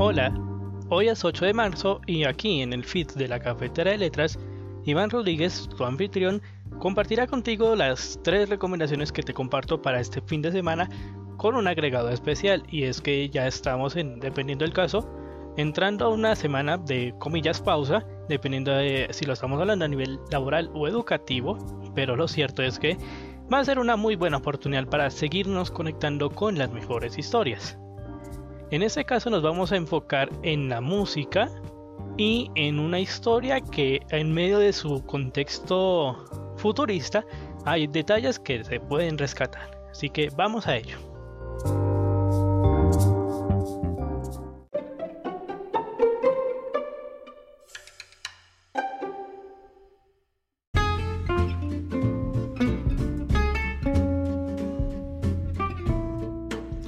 [0.00, 0.32] Hola,
[0.90, 4.38] hoy es 8 de marzo y aquí en el feed de la Cafetera de Letras,
[4.84, 6.40] Iván Rodríguez, tu anfitrión,
[6.78, 10.88] compartirá contigo las tres recomendaciones que te comparto para este fin de semana
[11.36, 15.04] con un agregado especial y es que ya estamos en, dependiendo del caso,
[15.56, 20.20] entrando a una semana de comillas pausa, dependiendo de si lo estamos hablando a nivel
[20.30, 21.58] laboral o educativo,
[21.96, 22.96] pero lo cierto es que
[23.52, 27.76] va a ser una muy buena oportunidad para seguirnos conectando con las mejores historias.
[28.70, 31.50] En este caso nos vamos a enfocar en la música
[32.18, 36.26] y en una historia que en medio de su contexto
[36.56, 37.24] futurista
[37.64, 39.70] hay detalles que se pueden rescatar.
[39.90, 41.07] Así que vamos a ello.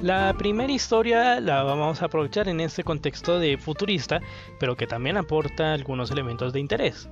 [0.01, 4.19] La primera historia la vamos a aprovechar en este contexto de futurista,
[4.59, 7.07] pero que también aporta algunos elementos de interés.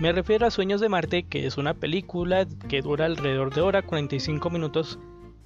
[0.00, 3.82] Me refiero a Sueños de Marte, que es una película que dura alrededor de hora
[3.82, 4.98] 45 minutos,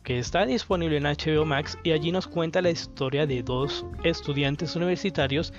[0.05, 4.75] que está disponible en HBO Max y allí nos cuenta la historia de dos estudiantes
[4.75, 5.53] universitarios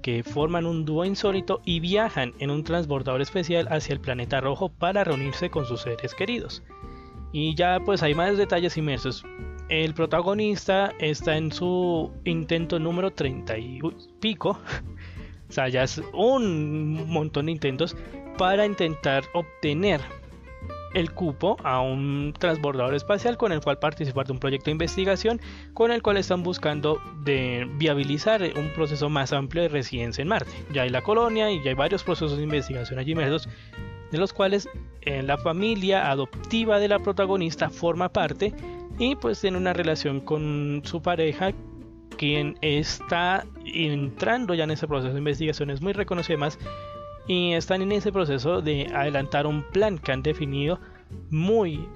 [0.00, 4.70] que forman un dúo insólito y viajan en un transbordador especial hacia el planeta rojo
[4.70, 6.62] para reunirse con sus seres queridos.
[7.30, 9.22] Y ya pues hay más detalles inmersos,
[9.68, 13.80] el protagonista está en su intento número 30 y
[14.20, 14.58] pico.
[15.48, 17.96] O sea, ya es un montón de intentos
[18.36, 20.00] para intentar obtener
[20.94, 25.40] el cupo a un transbordador espacial con el cual participar de un proyecto de investigación
[25.74, 30.50] con el cual están buscando viabilizar un proceso más amplio de residencia en Marte.
[30.72, 33.48] Ya hay la colonia y ya hay varios procesos de investigación allí inmersos
[34.10, 34.68] de los cuales
[35.02, 38.54] eh, la familia adoptiva de la protagonista forma parte
[38.98, 41.52] y pues tiene una relación con su pareja
[42.16, 46.58] quien está entrando ya en ese proceso de investigación es muy reconocido más
[47.28, 50.80] y están en ese proceso de adelantar un plan que han definido
[51.30, 51.88] muy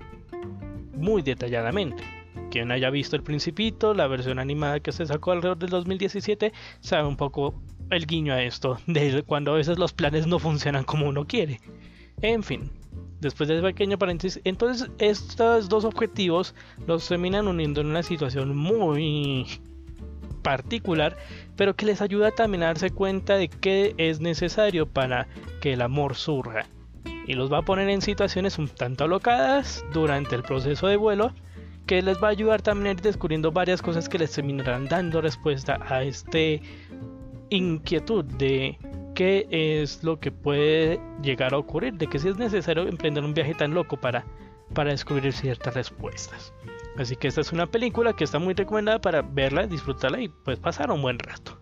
[0.95, 2.05] muy detalladamente.
[2.51, 7.09] Quien haya visto el principito la versión animada que se sacó alrededor del 2017 sabe
[7.09, 7.61] un poco
[7.91, 11.61] el guiño a esto de cuando a veces los planes no funcionan como uno quiere.
[12.21, 12.71] En fin
[13.23, 16.57] Después de ese pequeño paréntesis, entonces estos dos objetivos
[16.89, 19.47] los terminan uniendo en una situación muy
[20.43, 21.17] particular,
[21.55, 25.29] pero que les ayuda también a darse cuenta de qué es necesario para
[25.61, 26.67] que el amor surja.
[27.29, 31.33] Y los va a poner en situaciones un tanto alocadas durante el proceso de vuelo,
[31.87, 35.21] que les va a ayudar también a ir descubriendo varias cosas que les terminarán dando
[35.21, 36.61] respuesta a este
[37.51, 38.77] inquietud de
[39.15, 43.35] qué es lo que puede llegar a ocurrir, de que si es necesario emprender un
[43.35, 44.25] viaje tan loco para,
[44.75, 46.53] para descubrir ciertas respuestas.
[46.97, 50.59] Así que esta es una película que está muy recomendada para verla, disfrutarla y pues
[50.59, 51.59] pasar un buen rato.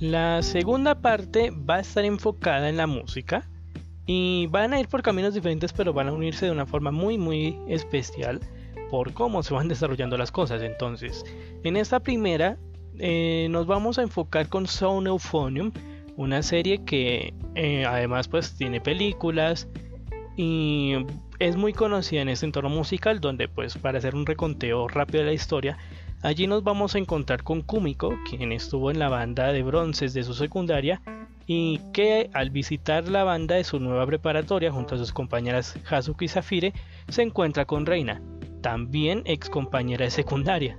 [0.00, 3.46] La segunda parte va a estar enfocada en la música
[4.10, 7.18] y van a ir por caminos diferentes, pero van a unirse de una forma muy,
[7.18, 8.40] muy especial
[8.90, 10.62] por cómo se van desarrollando las cosas.
[10.62, 11.26] Entonces,
[11.62, 12.56] en esta primera
[12.98, 15.72] eh, nos vamos a enfocar con Sound Euphonium,
[16.16, 19.68] una serie que eh, además pues tiene películas
[20.38, 20.94] y
[21.38, 25.26] es muy conocida en este entorno musical donde pues para hacer un reconteo rápido de
[25.26, 25.78] la historia
[26.22, 30.24] allí nos vamos a encontrar con Kumiko quien estuvo en la banda de bronces de
[30.24, 31.00] su secundaria
[31.50, 36.26] y que al visitar la banda de su nueva preparatoria junto a sus compañeras Hazuki
[36.26, 36.74] y Safire
[37.08, 38.22] se encuentra con Reina,
[38.60, 40.78] también ex compañera de secundaria.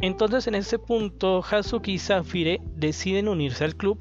[0.00, 3.98] Entonces en ese punto Hazuki y Safire deciden unirse al club,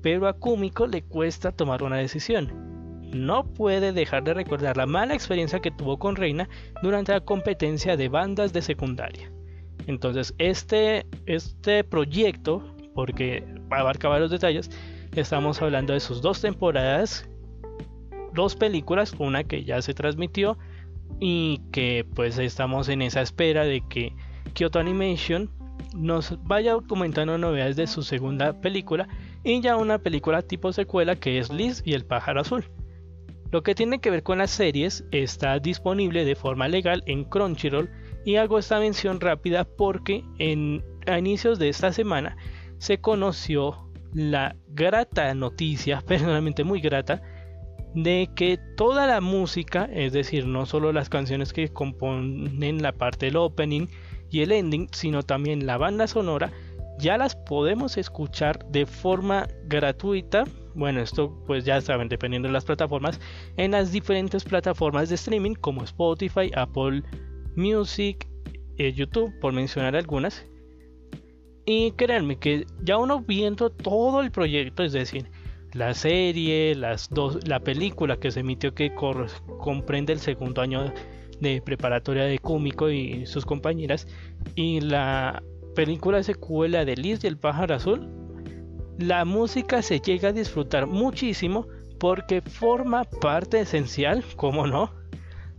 [0.00, 3.10] pero a Kumiko le cuesta tomar una decisión.
[3.12, 6.48] No puede dejar de recordar la mala experiencia que tuvo con Reina
[6.82, 9.30] durante la competencia de bandas de secundaria.
[9.86, 14.70] Entonces este, este proyecto, porque abarca varios detalles,
[15.14, 17.28] Estamos hablando de sus dos temporadas,
[18.32, 20.56] dos películas, una que ya se transmitió
[21.20, 24.14] y que pues estamos en esa espera de que
[24.54, 25.50] Kyoto Animation
[25.94, 29.06] nos vaya comentando novedades de su segunda película
[29.44, 32.64] y ya una película tipo secuela que es Liz y el pájaro azul.
[33.50, 37.90] Lo que tiene que ver con las series está disponible de forma legal en Crunchyroll
[38.24, 42.38] y hago esta mención rápida porque en, a inicios de esta semana
[42.78, 47.22] se conoció la grata noticia, personalmente muy grata,
[47.94, 53.26] de que toda la música, es decir, no solo las canciones que componen la parte
[53.26, 53.86] del opening
[54.30, 56.50] y el ending, sino también la banda sonora,
[56.98, 60.44] ya las podemos escuchar de forma gratuita
[60.74, 63.20] bueno, esto pues ya saben, dependiendo de las plataformas,
[63.56, 67.02] en las diferentes plataformas de streaming como Spotify, Apple
[67.56, 68.26] Music,
[68.78, 70.46] eh, YouTube, por mencionar algunas.
[71.64, 75.30] Y créanme que ya uno viendo todo el proyecto, es decir,
[75.72, 80.92] la serie, las dos, la película que se emitió que comprende el segundo año
[81.40, 84.06] de preparatoria de Cúmico y sus compañeras,
[84.54, 85.42] y la
[85.74, 88.08] película secuela de Liz y el pájaro azul,
[88.98, 91.66] la música se llega a disfrutar muchísimo
[91.98, 94.92] porque forma parte esencial, como no,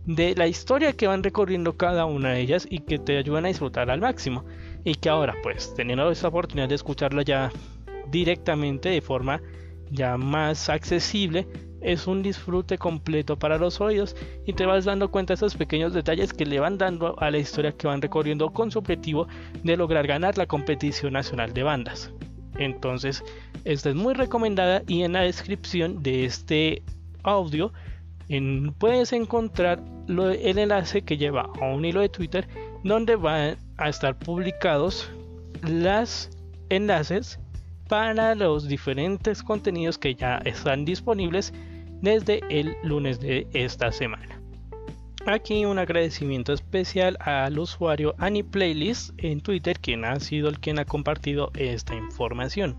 [0.06, 3.48] de la historia que van recorriendo cada una de ellas y que te ayudan a
[3.48, 4.44] disfrutar al máximo.
[4.84, 7.50] Y que ahora, pues, teniendo esta oportunidad de escucharla ya
[8.10, 9.40] directamente de forma
[9.90, 11.46] ya más accesible,
[11.80, 14.16] es un disfrute completo para los oídos
[14.46, 17.38] y te vas dando cuenta de esos pequeños detalles que le van dando a la
[17.38, 19.28] historia que van recorriendo con su objetivo
[19.62, 22.10] de lograr ganar la competición nacional de bandas.
[22.56, 23.22] Entonces,
[23.64, 26.82] esta es muy recomendada y en la descripción de este
[27.22, 27.72] audio
[28.78, 32.48] puedes encontrar el enlace que lleva a un hilo de Twitter
[32.84, 35.10] donde van a estar publicados
[35.62, 36.30] los
[36.68, 37.40] enlaces
[37.88, 41.52] para los diferentes contenidos que ya están disponibles
[42.00, 44.40] desde el lunes de esta semana.
[45.26, 50.84] Aquí un agradecimiento especial al usuario AniPlaylist en Twitter, quien ha sido el quien ha
[50.84, 52.76] compartido esta información.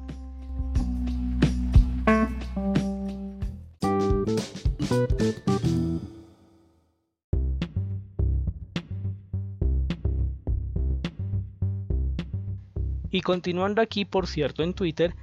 [13.16, 15.16] Y continuando aquí, por cierto, en Twitter,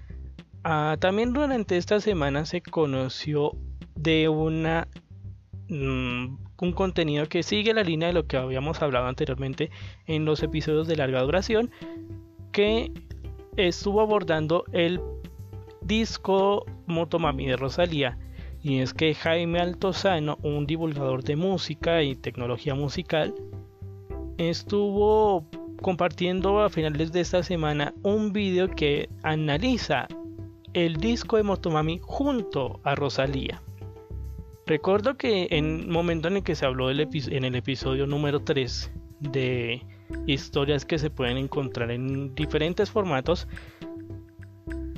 [0.65, 3.53] ah, también durante esta semana se conoció
[3.97, 4.89] de una
[5.69, 9.71] mm, un contenido que sigue la línea de lo que habíamos hablado anteriormente
[10.07, 11.71] en los episodios de larga duración,
[12.51, 12.91] que
[13.59, 14.99] estuvo abordando el
[15.83, 18.17] disco Motomami de Rosalía.
[18.63, 23.35] Y es que Jaime Altozano, un divulgador de música y tecnología musical,
[24.39, 25.45] estuvo
[25.81, 30.07] compartiendo a finales de esta semana un video que analiza
[30.75, 33.63] el disco de Motomami junto a Rosalía.
[34.67, 38.93] Recuerdo que en el momento en el que se habló en el episodio número 3
[39.21, 39.83] de
[40.27, 43.49] historias que se pueden encontrar en diferentes formatos,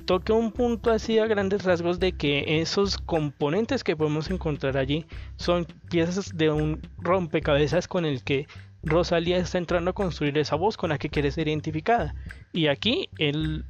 [0.05, 5.07] toque un punto así a grandes rasgos de que esos componentes que podemos encontrar allí
[5.37, 8.47] son piezas de un rompecabezas con el que
[8.85, 12.15] Rosalía está entrando a construir esa voz con la que quiere ser identificada.
[12.53, 13.65] Y aquí él,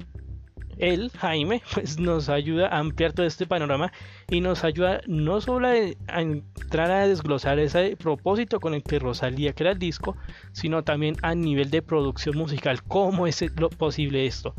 [0.77, 3.91] él, Jaime, pues nos ayuda a ampliar todo este panorama
[4.29, 5.77] y nos ayuda no solo a,
[6.21, 10.17] entrar a desglosar ese propósito con el que Rosalía crea el disco,
[10.51, 14.53] sino también a nivel de producción musical, cómo es lo posible esto.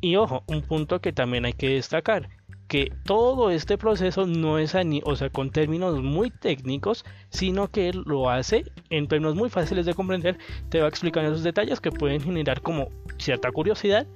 [0.00, 2.28] Y ojo, un punto que también hay que destacar
[2.72, 4.74] que todo este proceso no es
[5.04, 9.92] o sea, con términos muy técnicos, sino que lo hace en términos muy fáciles de
[9.92, 10.38] comprender,
[10.70, 12.88] te va explicando esos detalles que pueden generar como
[13.18, 14.06] cierta curiosidad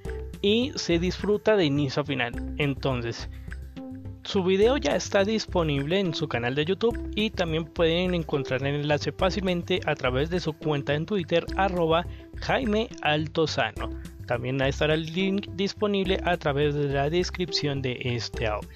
[0.41, 2.33] y se disfruta de inicio a final.
[2.57, 3.29] Entonces,
[4.23, 8.73] su video ya está disponible en su canal de YouTube y también pueden encontrar el
[8.73, 12.07] enlace fácilmente a través de su cuenta en Twitter arroba
[12.37, 14.16] Jaime Altozano.
[14.27, 18.69] También estará el link disponible a través de la descripción de este audio.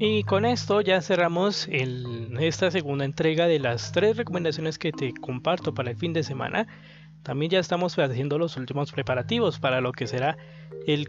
[0.00, 5.74] Y con esto ya cerramos esta segunda entrega de las tres recomendaciones que te comparto
[5.74, 6.66] para el fin de semana.
[7.22, 10.36] También ya estamos haciendo los últimos preparativos para lo que será
[10.86, 11.08] el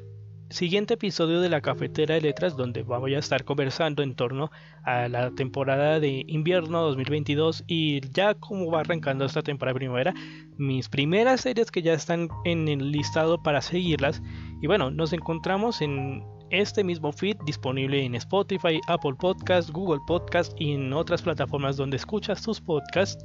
[0.50, 4.50] siguiente episodio de la cafetera de letras donde voy a estar conversando en torno
[4.84, 10.14] a la temporada de invierno 2022 y ya como va arrancando esta temporada primavera.
[10.58, 14.22] Mis primeras series que ya están en el listado para seguirlas.
[14.62, 20.54] Y bueno nos encontramos en este mismo feed disponible en Spotify, Apple Podcast, Google Podcast
[20.60, 23.24] y en otras plataformas donde escuchas tus podcasts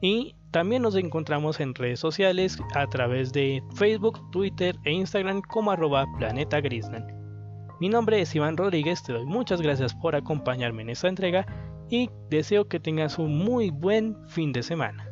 [0.00, 5.70] y también nos encontramos en redes sociales a través de Facebook, Twitter e Instagram como
[5.70, 6.06] arroba.
[7.80, 11.46] Mi nombre es Iván Rodríguez, te doy muchas gracias por acompañarme en esta entrega
[11.90, 15.05] y deseo que tengas un muy buen fin de semana.